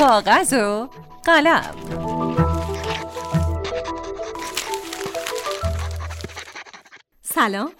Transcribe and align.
کاغذ 0.00 0.52
و 0.52 0.88
قلم 1.24 1.74
سلام. 7.22 7.72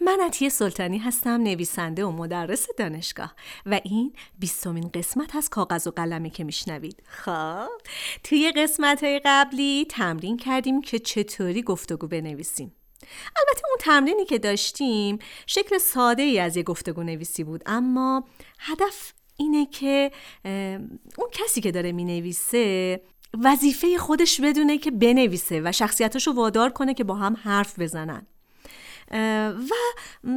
من 0.00 0.20
عطیه 0.20 0.48
سلطانی 0.48 0.98
هستم 0.98 1.30
نویسنده 1.30 2.04
و 2.04 2.10
مدرس 2.10 2.66
دانشگاه 2.78 3.34
و 3.66 3.80
این 3.84 4.12
بیستمین 4.38 4.90
قسمت 4.94 5.36
از 5.36 5.48
کاغذ 5.48 5.86
و 5.86 5.90
قلمه 5.90 6.30
که 6.30 6.44
میشنوید. 6.44 7.02
خب 7.06 7.68
توی 8.24 8.52
قسمت 8.56 9.04
های 9.04 9.20
قبلی 9.24 9.86
تمرین 9.90 10.36
کردیم 10.36 10.80
که 10.80 10.98
چطوری 10.98 11.62
گفتگو 11.62 12.06
بنویسیم. 12.06 12.76
البته 13.36 13.62
اون 13.68 13.76
تمرینی 13.80 14.24
که 14.24 14.38
داشتیم 14.38 15.18
شکل 15.46 15.78
ساده 15.78 16.22
ای 16.22 16.40
از 16.40 16.56
یه 16.56 16.62
گفتگو 16.62 17.02
نویسی 17.02 17.44
بود 17.44 17.62
اما 17.66 18.24
هدف 18.58 19.12
اینه 19.36 19.66
که 19.66 20.10
اون 21.18 21.28
کسی 21.32 21.60
که 21.60 21.72
داره 21.72 21.92
می‌نویسه 21.92 23.00
وظیفه 23.42 23.98
خودش 23.98 24.40
بدونه 24.40 24.78
که 24.78 24.90
بنویسه 24.90 25.60
و 25.64 25.72
شخصیتاشو 25.72 26.32
وادار 26.32 26.70
کنه 26.70 26.94
که 26.94 27.04
با 27.04 27.14
هم 27.14 27.36
حرف 27.42 27.78
بزنن. 27.78 28.26
و 29.50 29.74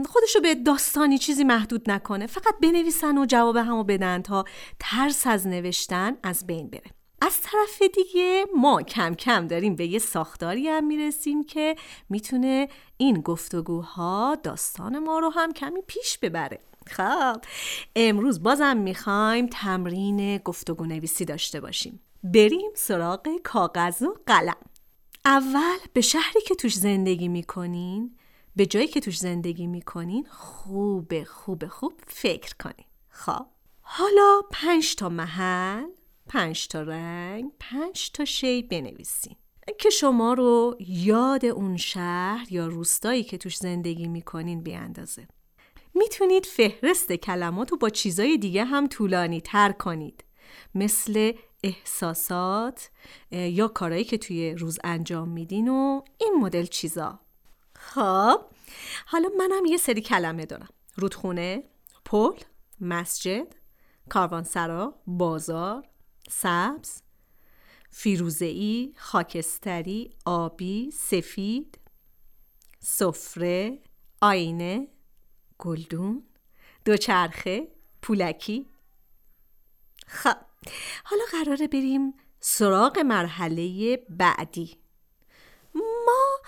خودشو 0.05 0.41
به 0.41 0.55
داستانی 0.55 1.17
چیزی 1.17 1.43
محدود 1.43 1.91
نکنه. 1.91 2.27
فقط 2.27 2.53
بنویسن 2.61 3.17
و 3.17 3.25
جواب 3.25 3.55
همو 3.57 3.83
بدن 3.83 4.21
تا 4.21 4.45
ترس 4.79 5.27
از 5.27 5.47
نوشتن 5.47 6.17
از 6.23 6.47
بین 6.47 6.69
بره. 6.69 6.91
از 7.21 7.41
طرف 7.41 7.81
دیگه 7.81 8.45
ما 8.55 8.81
کم 8.81 9.15
کم 9.15 9.47
داریم 9.47 9.75
به 9.75 9.85
یه 9.85 9.99
ساختاری 9.99 10.67
هم 10.67 10.87
می‌رسیم 10.87 11.43
که 11.43 11.75
می‌تونه 12.09 12.67
این 12.97 13.21
گفتگوها 13.21 14.37
داستان 14.43 14.99
ما 14.99 15.19
رو 15.19 15.29
هم 15.29 15.53
کمی 15.53 15.81
پیش 15.87 16.17
ببره. 16.17 16.59
خب 16.87 17.41
امروز 17.95 18.43
بازم 18.43 18.77
می‌خوایم 18.77 19.47
تمرین 19.47 20.37
گفتگو 20.37 20.85
نویسی 20.85 21.25
داشته 21.25 21.59
باشیم. 21.59 21.99
بریم 22.23 22.71
سراغ 22.75 23.29
کاغذ 23.43 24.01
و 24.01 24.15
قلم. 24.25 24.57
اول 25.25 25.77
به 25.93 26.01
شهری 26.01 26.41
که 26.47 26.55
توش 26.55 26.73
زندگی 26.75 27.27
می‌کنین 27.27 28.17
به 28.55 28.65
جایی 28.65 28.87
که 28.87 28.99
توش 28.99 29.17
زندگی 29.17 29.67
می‌کنین 29.67 30.27
خوب 30.29 31.23
خوب 31.23 31.67
خوب 31.67 31.93
فکر 32.07 32.55
کنین. 32.63 32.87
خب 33.09 33.45
حالا 33.81 34.41
پنج 34.51 34.95
تا 34.95 35.09
محل 35.09 35.85
پنج 36.27 36.67
تا 36.67 36.81
رنگ 36.81 37.51
پنج 37.59 38.11
تا 38.11 38.25
شی 38.25 38.61
بنویسین. 38.61 39.35
که 39.79 39.89
شما 39.89 40.33
رو 40.33 40.77
یاد 40.87 41.45
اون 41.45 41.77
شهر 41.77 42.47
یا 42.49 42.67
روستایی 42.67 43.23
که 43.23 43.37
توش 43.37 43.57
زندگی 43.57 44.07
می‌کنین 44.07 44.63
بیاندازه. 44.63 45.27
می‌تونید 45.97 46.45
فهرست 46.45 47.11
کلمات 47.11 47.71
رو 47.71 47.77
با 47.77 47.89
چیزای 47.89 48.37
دیگه 48.37 48.63
هم 48.63 48.87
طولانی 48.87 49.41
تر 49.41 49.71
کنید. 49.71 50.23
مثل 50.75 51.33
احساسات 51.63 52.89
یا 53.31 53.67
کارهایی 53.67 54.03
که 54.03 54.17
توی 54.17 54.55
روز 54.55 54.79
انجام 54.83 55.29
میدین 55.29 55.67
و 55.67 56.01
این 56.17 56.33
مدل 56.41 56.65
چیزا. 56.65 57.19
خب 57.75 58.41
حالا 59.05 59.29
منم 59.37 59.65
یه 59.65 59.77
سری 59.77 60.01
کلمه 60.01 60.45
دارم. 60.45 60.69
رودخونه 60.95 61.63
پل 62.05 62.39
مسجد 62.81 63.47
کاروانسرا 64.09 65.01
بازار 65.07 65.89
سبز 66.29 67.01
فیروزه‌ای 67.89 68.93
خاکستری 68.97 70.13
آبی 70.25 70.91
سفید 70.91 71.79
سفره 72.79 73.79
آینه. 74.21 74.87
گلدون 75.59 76.23
دوچرخه 76.85 77.67
پولکی. 78.01 78.65
خب 80.07 80.35
حالا 81.03 81.23
قراره 81.31 81.67
بریم 81.67 82.13
سراغ 82.39 82.99
مرحله 82.99 83.97
بعدی. 84.09 84.77
ما 85.75 86.39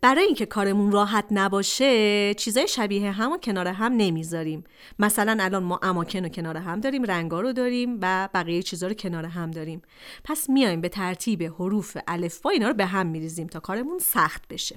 برای 0.00 0.24
اینکه 0.24 0.46
کارمون 0.46 0.92
راحت 0.92 1.24
نباشه 1.30 2.34
چیزای 2.34 2.68
شبیه 2.68 3.12
هم 3.12 3.32
و 3.32 3.38
کنار 3.38 3.68
هم 3.68 3.92
نمی‌ذاریم. 3.92 4.64
مثلا 4.98 5.36
الان 5.40 5.62
ما 5.62 5.80
اماکن 5.82 6.22
رو 6.22 6.28
کنار 6.28 6.56
هم 6.56 6.80
داریم 6.80 7.04
رنگا 7.04 7.40
رو 7.40 7.52
داریم 7.52 7.98
و 8.02 8.28
بقیه 8.34 8.62
چیزا 8.62 8.86
رو 8.86 8.94
کنار 8.94 9.24
هم 9.24 9.50
داریم. 9.50 9.82
پس 10.24 10.50
میایم 10.50 10.80
به 10.80 10.88
ترتیب 10.88 11.42
حروف 11.42 11.96
الفبا 12.06 12.50
اینا 12.50 12.68
رو 12.68 12.74
به 12.74 12.86
هم 12.86 13.06
میریزیم 13.06 13.46
تا 13.46 13.60
کارمون 13.60 13.98
سخت 13.98 14.48
بشه. 14.48 14.76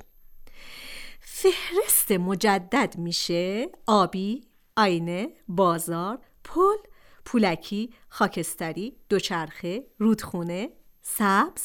فهرست 1.36 2.12
مجدد 2.12 2.98
میشه 2.98 3.70
آبی، 3.88 4.42
آینه، 4.78 5.30
بازار، 5.48 6.20
پل، 6.44 6.78
پولکی، 7.26 7.94
خاکستری، 8.10 8.98
دوچرخه، 9.10 9.84
رودخونه، 9.98 10.70
سبز، 11.02 11.62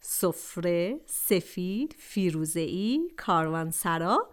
سفره، 0.00 1.00
سفید، 1.06 1.96
فیروزه‌ای، 1.98 3.10
کاروانسرا، 3.16 4.30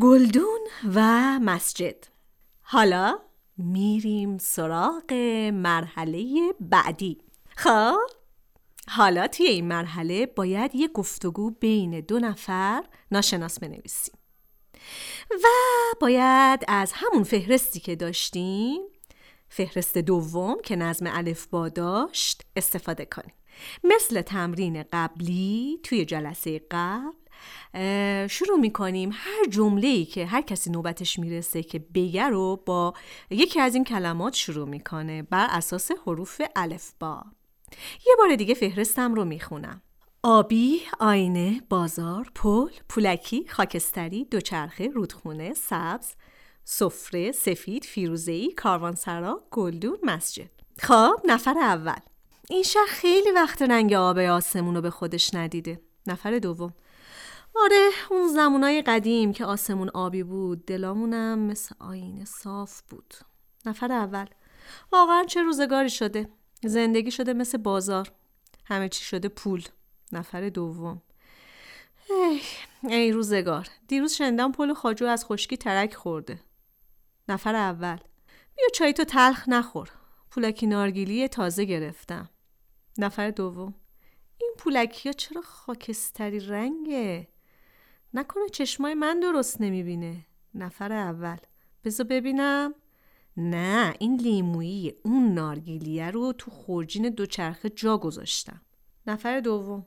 گلدون 0.00 0.60
و 0.94 1.00
مسجد. 1.38 2.06
حالا 2.62 3.18
میریم 3.56 4.38
سراغ 4.38 5.12
مرحله 5.52 6.52
بعدی. 6.60 7.18
خب 7.56 8.21
حالا 8.88 9.26
توی 9.26 9.46
این 9.46 9.68
مرحله 9.68 10.26
باید 10.26 10.74
یه 10.74 10.88
گفتگو 10.88 11.50
بین 11.50 12.00
دو 12.00 12.18
نفر 12.18 12.84
ناشناس 13.10 13.58
بنویسیم. 13.58 14.14
و 15.30 15.46
باید 16.00 16.64
از 16.68 16.92
همون 16.94 17.24
فهرستی 17.24 17.80
که 17.80 17.96
داشتیم 17.96 18.82
فهرست 19.48 19.98
دوم 19.98 20.56
که 20.64 20.76
نظم 20.76 21.06
الفبا 21.06 21.68
داشت 21.68 22.42
استفاده 22.56 23.04
کنیم. 23.04 23.34
مثل 23.84 24.22
تمرین 24.22 24.84
قبلی 24.92 25.80
توی 25.82 26.04
جلسه 26.04 26.60
قبل 26.70 27.12
شروع 28.28 28.58
می‌کنیم 28.58 29.10
هر 29.12 29.46
جمله 29.50 29.88
ای 29.88 30.04
که 30.04 30.26
هر 30.26 30.40
کسی 30.40 30.70
نوبتش 30.70 31.18
می‌رسه 31.18 31.62
که 31.62 31.78
بگه 31.78 32.28
رو 32.28 32.62
با 32.66 32.94
یکی 33.30 33.60
از 33.60 33.74
این 33.74 33.84
کلمات 33.84 34.34
شروع 34.34 34.68
می‌کنه 34.68 35.22
بر 35.22 35.46
اساس 35.50 35.90
حروف 36.06 36.40
الفبا 36.56 37.24
یه 38.06 38.14
بار 38.18 38.36
دیگه 38.36 38.54
فهرستم 38.54 39.14
رو 39.14 39.24
می‌خونم 39.24 39.82
آبی، 40.22 40.80
آینه، 41.00 41.62
بازار، 41.68 42.30
پل، 42.34 42.70
پولکی، 42.88 43.48
خاکستری، 43.48 44.24
دوچرخه، 44.24 44.88
رودخونه، 44.88 45.54
سبز، 45.54 46.14
سفره، 46.64 47.32
سفید، 47.32 47.84
فیروزه‌ای، 47.84 48.52
کاروانسرا، 48.52 49.42
گلدون، 49.50 49.98
مسجد. 50.02 50.50
خب 50.78 51.20
نفر 51.24 51.58
اول 51.58 51.98
این 52.50 52.62
شهر 52.62 52.86
خیلی 52.88 53.30
وقت 53.30 53.62
رنگ 53.62 53.92
آب 53.92 54.18
آسمون 54.18 54.74
رو 54.74 54.80
به 54.80 54.90
خودش 54.90 55.34
ندیده. 55.34 55.80
نفر 56.06 56.38
دوم 56.38 56.74
آره 57.54 57.90
اون 58.10 58.28
زمونای 58.28 58.82
قدیم 58.82 59.32
که 59.32 59.44
آسمون 59.44 59.88
آبی 59.94 60.22
بود 60.22 60.66
دلامونم 60.66 61.38
مثل 61.38 61.74
آینه 61.78 62.24
صاف 62.24 62.82
بود. 62.82 63.14
نفر 63.66 63.92
اول 63.92 64.26
واقعا 64.92 65.24
چه 65.24 65.42
روزگاری 65.42 65.90
شده 65.90 66.28
زندگی 66.64 67.10
شده 67.10 67.32
مثل 67.32 67.58
بازار. 67.58 68.12
همه 68.64 68.88
چی 68.88 69.04
شده 69.04 69.28
پول. 69.28 69.64
نفر 70.12 70.48
دوم. 70.48 71.02
ای, 72.10 72.40
ای 72.82 73.12
روزگار. 73.12 73.68
دیروز 73.88 74.12
شنیدم 74.12 74.52
پل 74.52 74.74
خاجو 74.74 75.06
از 75.06 75.24
خشکی 75.24 75.56
ترک 75.56 75.94
خورده. 75.94 76.40
نفر 77.28 77.54
اول. 77.54 77.96
بیا 78.56 78.66
چای 78.74 78.92
تو 78.92 79.04
تلخ 79.04 79.48
نخور. 79.48 79.90
پولکی 80.30 80.66
نارگیلی 80.66 81.28
تازه 81.28 81.64
گرفتم. 81.64 82.30
نفر 82.98 83.30
دوم. 83.30 83.74
این 84.38 84.54
پولکی 84.58 85.08
ها 85.08 85.12
چرا 85.12 85.42
خاکستری 85.42 86.40
رنگه؟ 86.40 87.28
نکنه 88.14 88.48
چشمای 88.48 88.94
من 88.94 89.20
درست 89.20 89.60
نمی‌بینه. 89.60 90.26
نفر 90.54 90.92
اول. 90.92 91.36
بذار 91.84 92.06
ببینم. 92.06 92.74
نه 93.36 93.94
این 93.98 94.16
لیمویی 94.16 94.94
اون 95.04 95.34
نارگیلیه 95.34 96.10
رو 96.10 96.32
تو 96.38 96.50
خورجین 96.50 97.10
دوچرخه 97.10 97.70
جا 97.70 97.98
گذاشتم. 97.98 98.60
نفر 99.06 99.40
دوم. 99.40 99.86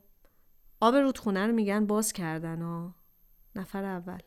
آب 0.79 0.95
رودخونه 0.95 1.47
رو 1.47 1.53
میگن 1.53 1.85
باز 1.85 2.13
کردن 2.13 2.61
ها 2.61 2.95
نفر 3.55 3.83
اول. 3.83 4.19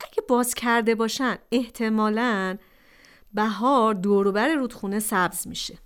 اگه 0.00 0.22
باز 0.28 0.54
کرده 0.54 0.94
باشن 0.94 1.38
احتمالا 1.52 2.58
بهار 3.34 3.94
دوروبر 3.94 4.48
رودخونه 4.48 5.00
سبز 5.00 5.48
میشه. 5.48 5.78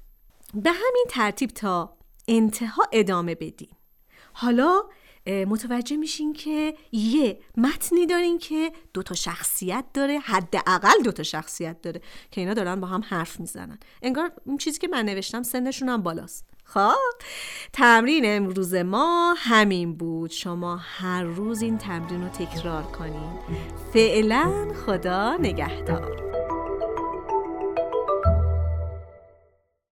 به 0.54 0.70
همین 0.70 1.06
ترتیب 1.08 1.50
تا 1.50 1.96
انتها 2.28 2.82
ادامه 2.92 3.34
بدین 3.34 3.68
حالا 4.32 4.82
متوجه 5.26 5.96
میشین 5.96 6.32
که 6.32 6.74
یه 6.92 7.38
متنی 7.56 8.06
دارین 8.06 8.38
که 8.38 8.72
دوتا 8.94 9.14
شخصیت 9.14 9.84
داره 9.94 10.18
حداقل 10.18 11.02
دوتا 11.04 11.22
شخصیت 11.22 11.82
داره 11.82 12.00
که 12.30 12.40
اینا 12.40 12.54
دارن 12.54 12.80
با 12.80 12.86
هم 12.86 13.02
حرف 13.08 13.40
می‌زنن. 13.40 13.78
انگار 14.02 14.32
اون 14.46 14.56
چیزی 14.58 14.78
که 14.78 14.88
من 14.88 15.04
نوشتم 15.04 15.42
سنشون 15.42 15.88
هم 15.88 16.02
بالاست. 16.02 16.44
خب 16.64 16.92
تمرین 17.72 18.22
امروز 18.26 18.74
ما 18.74 19.34
همین 19.38 19.96
بود. 19.96 20.30
شما 20.30 20.76
هر 20.76 21.22
روز 21.22 21.62
این 21.62 21.78
تمرین 21.78 22.22
رو 22.22 22.28
تکرار 22.28 22.82
کنین. 22.82 23.38
فعلا 23.92 24.72
خدا 24.86 25.36
نگهدار. 25.36 26.31